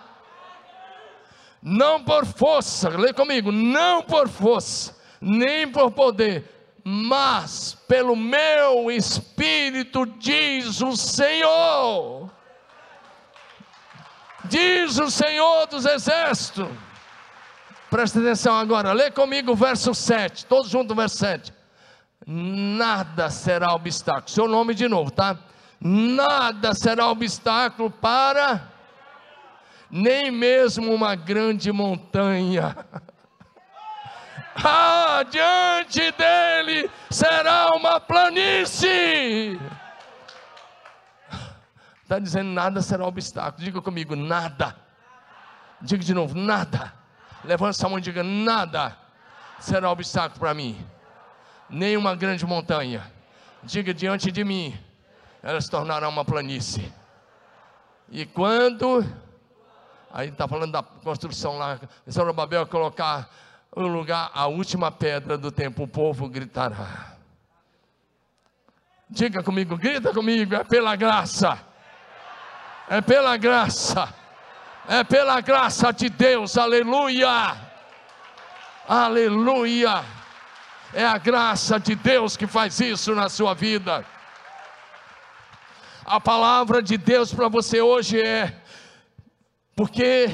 [1.62, 6.44] Não por força, lê comigo, não por força, nem por poder,
[6.84, 12.30] mas pelo meu espírito, diz o Senhor.
[14.44, 16.68] Diz o Senhor dos Exércitos.
[17.88, 21.52] Presta atenção agora, lê comigo o verso 7, todos juntos o verso 7.
[22.26, 25.36] Nada será obstáculo, seu nome de novo, tá?
[25.80, 28.72] Nada será obstáculo para,
[29.90, 32.74] nem mesmo uma grande montanha.
[34.64, 39.60] ah, diante dele será uma planície.
[42.02, 43.64] Está dizendo nada será obstáculo.
[43.64, 44.74] Diga comigo, nada.
[45.82, 47.04] Diga de novo, nada
[47.44, 48.96] Levante sua mão e diga: nada
[49.60, 50.84] será obstáculo para mim,
[51.68, 53.10] nem uma grande montanha.
[53.62, 54.78] Diga diante de mim,
[55.42, 56.92] ela se tornará uma planície.
[58.10, 59.04] E quando,
[60.12, 63.30] aí está falando da construção lá, Zorobabel colocar
[63.74, 67.16] no lugar a última pedra do templo, o povo gritará.
[69.08, 71.58] Diga comigo, grita comigo, é pela graça.
[72.88, 74.12] É pela graça
[74.88, 77.56] é pela graça de Deus, aleluia,
[78.86, 80.04] aleluia.
[80.94, 84.06] É a graça de Deus que faz isso na sua vida.
[86.04, 88.62] A palavra de Deus para você hoje é,
[89.74, 90.26] porque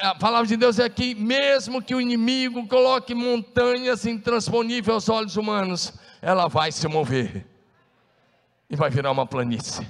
[0.00, 5.36] a palavra de Deus é que, mesmo que o inimigo coloque montanhas intransponíveis aos olhos
[5.36, 7.46] humanos, ela vai se mover
[8.68, 9.88] e vai virar uma planície,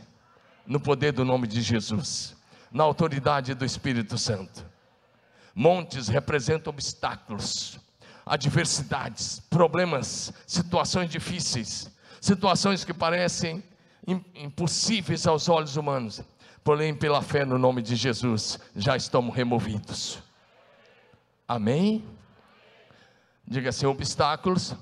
[0.66, 2.36] no poder do nome de Jesus
[2.70, 4.64] na autoridade do Espírito Santo.
[5.54, 7.80] Montes representam obstáculos,
[8.26, 11.88] adversidades, problemas, situações difíceis,
[12.20, 13.62] situações que parecem
[14.34, 16.20] impossíveis aos olhos humanos,
[16.64, 20.18] porém, pela fé no nome de Jesus, já estamos removidos.
[21.46, 22.04] Amém?
[23.46, 24.74] Diga assim: obstáculos.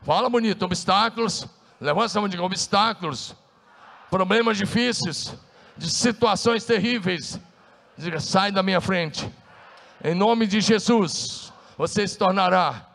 [0.00, 1.46] Fala bonito, obstáculos.
[1.78, 3.36] Levanta a mão e diga: obstáculos,
[4.10, 5.34] problemas difíceis
[5.76, 7.38] de situações terríveis,
[7.98, 9.30] diga: sai da minha frente,
[10.02, 12.86] em nome de Jesus, você se tornará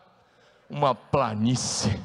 [0.68, 2.00] uma planície.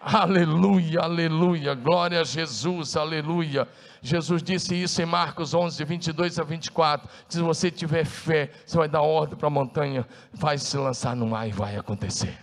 [0.00, 3.68] Aleluia, aleluia, glória a Jesus, aleluia.
[4.00, 8.88] Jesus disse isso em Marcos 11, 22 a 24: se você tiver fé, você vai
[8.88, 12.38] dar ordem para a montanha, vai se lançar no mar e vai acontecer.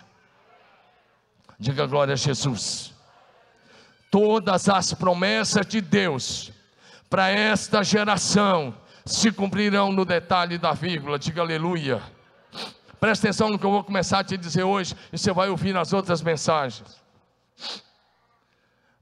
[1.57, 2.93] Diga glória a Jesus.
[4.11, 6.51] Todas as promessas de Deus
[7.09, 8.75] para esta geração
[9.05, 11.17] se cumprirão no detalhe da vírgula.
[11.17, 12.14] Diga aleluia.
[12.99, 15.73] Presta atenção no que eu vou começar a te dizer hoje, e você vai ouvir
[15.73, 17.03] nas outras mensagens.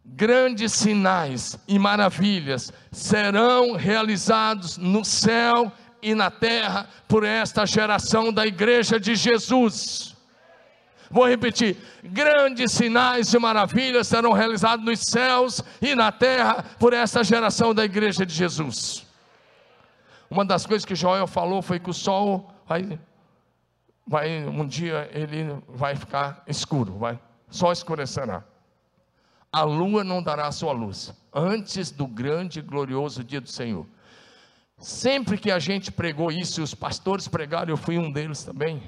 [0.06, 5.72] Grandes sinais e maravilhas serão realizados no céu
[6.02, 10.14] e na terra por esta geração da igreja de Jesus.
[11.10, 17.24] Vou repetir: grandes sinais e maravilhas serão realizados nos céus e na terra por esta
[17.24, 19.06] geração da igreja de Jesus.
[20.30, 23.00] Uma das coisas que Joel falou foi que o sol vai,
[24.06, 27.20] vai um dia ele vai ficar escuro, vai
[27.54, 28.43] só escurecerá.
[29.51, 33.86] A lua não dará sua luz antes do grande e glorioso dia do Senhor.
[34.80, 38.82] Sempre que a gente pregou isso, e os pastores pregaram, eu fui um deles também.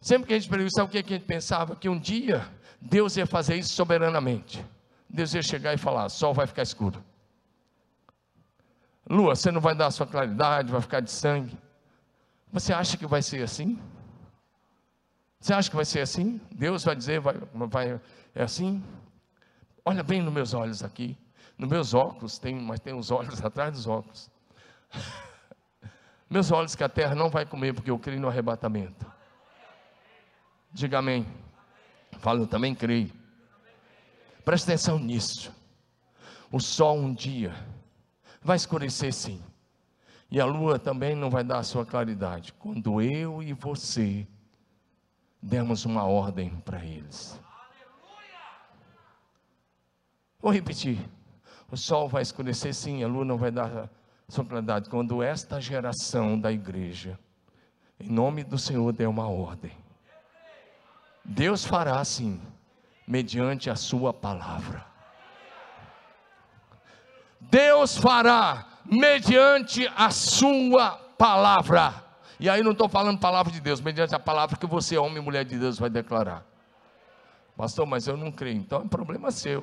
[0.00, 1.74] Sempre que a gente pregou isso, sabe o que a gente pensava?
[1.74, 2.48] Que um dia
[2.80, 4.64] Deus ia fazer isso soberanamente.
[5.08, 7.04] Deus ia chegar e falar: sol vai ficar escuro.
[9.08, 11.58] Lua, você não vai dar a sua claridade, vai ficar de sangue.
[12.52, 13.76] Você acha que vai ser assim?
[15.40, 16.38] Você acha que vai ser assim?
[16.52, 18.00] Deus vai dizer, vai, vai
[18.34, 18.84] é assim?
[19.84, 21.16] Olha bem nos meus olhos aqui.
[21.56, 24.30] Nos meus óculos, tem, mas tem os olhos atrás dos óculos.
[26.28, 29.06] meus olhos que a terra não vai comer, porque eu creio no arrebatamento.
[30.72, 31.26] Diga amém.
[32.18, 33.10] Fala, eu também creio.
[34.44, 35.52] Presta atenção nisso.
[36.52, 37.54] O sol um dia
[38.42, 39.42] vai escurecer sim.
[40.30, 42.52] E a lua também não vai dar a sua claridade.
[42.52, 44.26] Quando eu e você
[45.42, 47.40] demos uma ordem para eles.
[50.40, 50.98] Vou repetir.
[51.70, 53.88] O sol vai escurecer sim, a lua não vai dar
[54.28, 54.88] sua claridade.
[54.88, 57.18] Quando esta geração da igreja,
[57.98, 59.72] em nome do Senhor, der uma ordem.
[61.24, 62.40] Deus fará assim,
[63.06, 64.84] mediante a sua palavra.
[67.40, 72.09] Deus fará mediante a sua palavra.
[72.40, 75.20] E aí não estou falando palavra de Deus, mediante a palavra que você, homem e
[75.20, 76.42] mulher de Deus, vai declarar.
[77.54, 78.56] Pastor, mas eu não creio.
[78.56, 79.62] Então é um problema seu.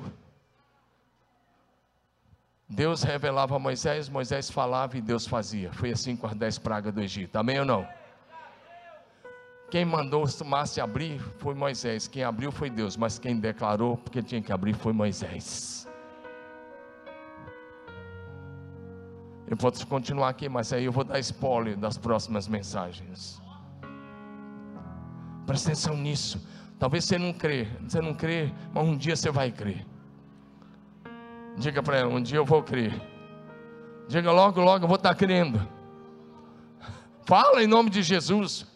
[2.68, 5.72] Deus revelava a Moisés, Moisés falava e Deus fazia.
[5.72, 7.34] Foi assim com as dez pragas do Egito.
[7.34, 7.88] Amém ou não?
[9.72, 12.06] Quem mandou o mar se abrir foi Moisés.
[12.06, 12.96] Quem abriu foi Deus.
[12.96, 15.88] Mas quem declarou porque tinha que abrir foi Moisés.
[19.50, 23.40] Eu posso continuar aqui, mas aí eu vou dar spoiler das próximas mensagens.
[25.46, 26.46] Presta atenção nisso.
[26.78, 29.86] Talvez você não crê, você não crê, mas um dia você vai crer.
[31.56, 33.00] Diga para ela, um dia eu vou crer.
[34.06, 35.66] Diga logo, logo eu vou estar crendo.
[37.24, 38.66] Fala em nome de Jesus.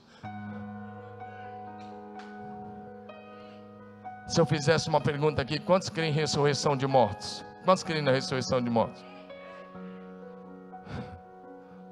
[4.27, 7.45] Se eu fizesse uma pergunta aqui, quantos creem em ressurreição de mortos?
[7.65, 9.12] Quantos creem na ressurreição de mortos?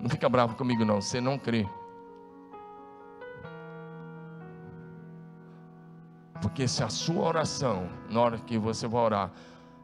[0.01, 1.69] Não fica bravo comigo não, você não crê.
[6.41, 9.31] Porque se a sua oração, na hora que você vai orar,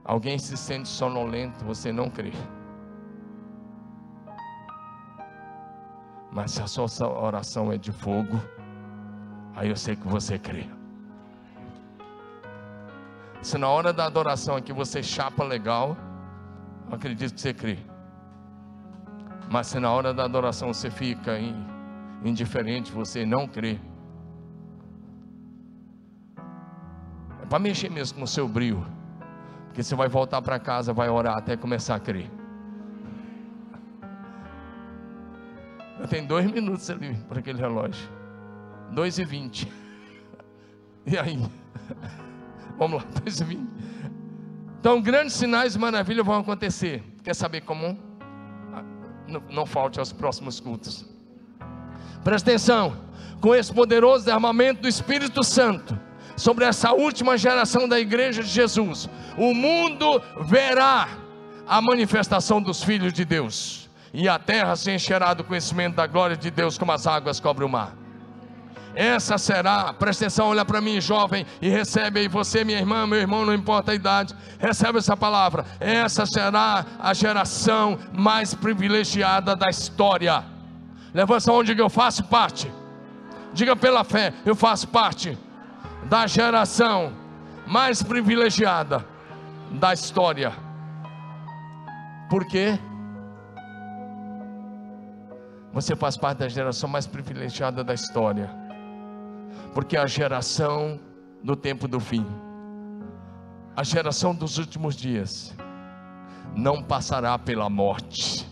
[0.04, 2.32] alguém se sente sonolento, você não crê.
[6.32, 8.40] Mas se a sua oração é de fogo,
[9.54, 10.66] aí eu sei que você crê.
[13.42, 15.96] Se na hora da adoração aqui você chapa legal,
[16.88, 17.78] eu acredito que você crê.
[19.50, 21.38] Mas se na hora da adoração você fica
[22.24, 23.78] indiferente, você não crê.
[27.42, 28.84] É para mexer mesmo com o seu brilho.
[29.66, 32.30] Porque você vai voltar para casa, vai orar até começar a crer.
[36.00, 38.08] Eu tenho dois minutos ali para aquele relógio.
[38.92, 39.70] Dois e vinte.
[41.06, 41.38] E aí?
[42.76, 43.70] Vamos lá, dois e vinte.
[44.80, 47.02] Então, grandes sinais e maravilhas vão acontecer.
[47.22, 48.05] Quer saber como?
[49.50, 51.04] Não, falte aos próximos cultos.
[52.22, 52.96] Presta atenção,
[53.40, 55.98] com esse poderoso derramamento do Espírito Santo
[56.36, 59.08] sobre essa última geração da igreja de Jesus,
[59.38, 61.08] o mundo verá
[61.66, 66.36] a manifestação dos filhos de Deus, e a terra se encherá do conhecimento da glória
[66.36, 68.05] de Deus, como as águas cobrem o mar.
[68.96, 73.18] Essa será, presta atenção, olha para mim, jovem, e recebe aí, você, minha irmã, meu
[73.18, 75.66] irmão, não importa a idade, recebe essa palavra.
[75.78, 80.42] Essa será a geração mais privilegiada da história.
[81.12, 82.72] Levanta onde eu faço parte.
[83.52, 85.36] Diga pela fé, eu faço parte
[86.04, 87.12] da geração
[87.66, 89.04] mais privilegiada
[89.72, 90.54] da história.
[92.30, 92.78] Por quê?
[95.74, 98.65] Você faz parte da geração mais privilegiada da história
[99.76, 100.98] porque a geração
[101.44, 102.26] do tempo do fim,
[103.76, 105.54] a geração dos últimos dias,
[106.54, 108.50] não passará pela morte.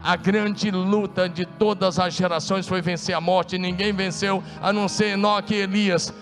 [0.00, 4.86] A grande luta de todas as gerações foi vencer a morte, ninguém venceu a não
[4.86, 6.14] ser Enoque e Elias.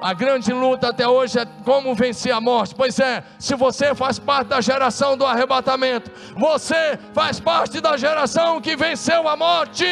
[0.00, 2.76] A grande luta até hoje é como vencer a morte.
[2.76, 8.60] Pois é, se você faz parte da geração do arrebatamento, você faz parte da geração
[8.60, 9.84] que venceu a morte,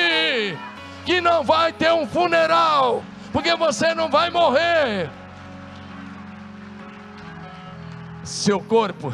[1.05, 5.11] que não vai ter um funeral, porque você não vai morrer.
[8.23, 9.13] Seu corpo,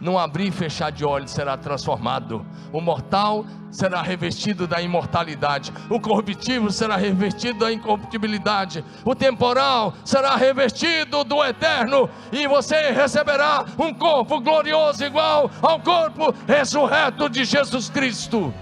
[0.00, 2.44] não abrir e fechar de olhos, será transformado.
[2.72, 10.36] O mortal será revestido da imortalidade, o corruptível será revestido da incorruptibilidade, o temporal será
[10.36, 17.90] revestido do eterno, e você receberá um corpo glorioso igual ao corpo ressurreto de Jesus
[17.90, 18.54] Cristo.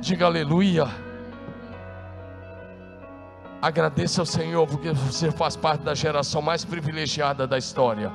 [0.00, 1.01] Diga aleluia.
[3.62, 8.10] Agradeça ao Senhor porque você faz parte da geração mais privilegiada da história.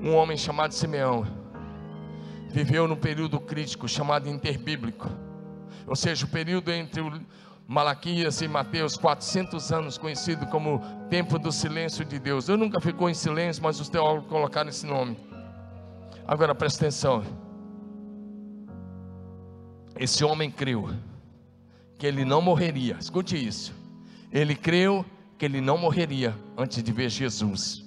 [0.00, 1.26] Um homem chamado Simeão
[2.48, 5.10] viveu num período crítico chamado interbíblico,
[5.84, 7.02] ou seja, o período entre
[7.66, 12.48] Malaquias e Mateus, 400 anos, conhecido como tempo do silêncio de Deus.
[12.48, 15.18] Eu nunca ficou em silêncio, mas os teólogos colocaram esse nome.
[16.24, 17.24] Agora presta atenção.
[19.98, 20.88] Esse homem creu
[21.98, 22.96] que ele não morreria.
[22.98, 23.74] Escute isso.
[24.32, 25.04] Ele creu
[25.36, 27.84] que ele não morreria antes de ver Jesus,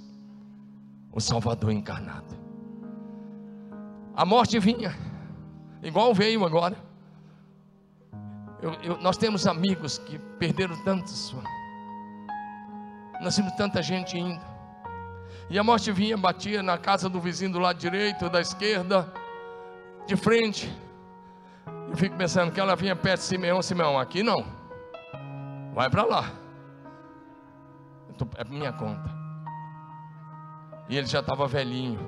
[1.12, 2.36] o Salvador encarnado.
[4.16, 4.95] A morte vinha,
[5.82, 6.78] igual veio agora.
[8.62, 11.34] Eu, eu, nós temos amigos que perderam tantos,
[13.22, 14.41] nós temos tanta gente indo.
[15.49, 19.12] E a morte vinha, batia na casa do vizinho do lado direito, da esquerda,
[20.07, 20.72] de frente.
[21.90, 24.46] Eu fico pensando que ela vinha perto de Simeão, Simeão, aqui não.
[25.74, 26.32] Vai para lá.
[28.18, 29.10] Tô, é minha conta.
[30.90, 32.00] E ele já estava velhinho.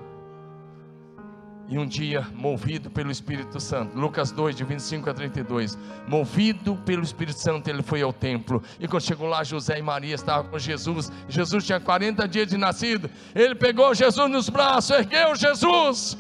[1.68, 7.02] E um dia, movido pelo Espírito Santo, Lucas 2, de 25 a 32, movido pelo
[7.02, 8.62] Espírito Santo, ele foi ao templo.
[8.80, 11.12] E quando chegou lá, José e Maria estavam com Jesus.
[11.30, 13.10] Jesus tinha 40 dias de nascido.
[13.34, 16.18] Ele pegou Jesus nos braços, ergueu Jesus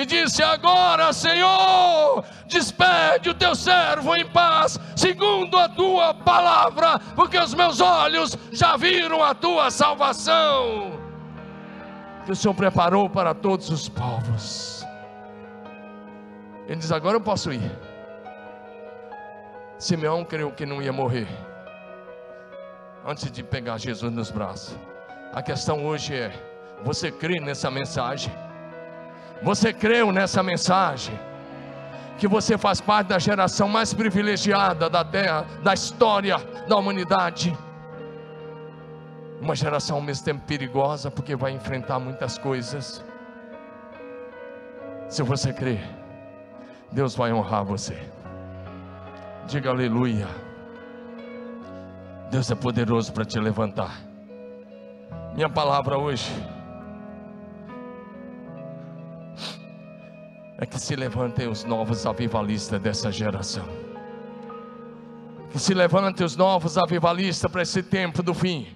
[0.00, 7.38] e disse: Agora, Senhor, despede o teu servo em paz, segundo a tua palavra, porque
[7.38, 10.98] os meus olhos já viram a tua salvação,
[12.24, 14.86] que o Senhor preparou para todos os povos.
[16.66, 17.70] Ele diz: Agora eu posso ir.
[19.78, 21.26] Simeão creu que não ia morrer
[23.06, 24.78] antes de pegar Jesus nos braços.
[25.34, 26.32] A questão hoje é:
[26.82, 28.32] você crê nessa mensagem?
[29.42, 31.18] Você creu nessa mensagem?
[32.18, 36.36] Que você faz parte da geração mais privilegiada da terra, da história
[36.68, 37.56] da humanidade.
[39.40, 43.02] Uma geração ao mesmo tempo perigosa, porque vai enfrentar muitas coisas.
[45.08, 45.80] Se você crer,
[46.92, 47.96] Deus vai honrar você.
[49.46, 50.28] Diga aleluia.
[52.30, 53.98] Deus é poderoso para te levantar.
[55.34, 56.30] Minha palavra hoje
[60.60, 63.66] é que se levantem os novos avivalistas dessa geração.
[65.50, 68.68] Que se levantem os novos avivalistas para esse tempo do fim.